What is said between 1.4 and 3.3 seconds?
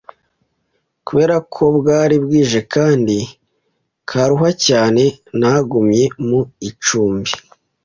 ko bwari bwije kandi